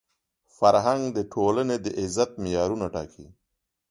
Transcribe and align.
فرهنګ 0.57 1.03
د 1.17 1.19
ټولني 1.33 1.77
د 1.81 1.87
عزت 1.99 2.31
معیارونه 2.43 2.85
ټاکي. 2.93 3.27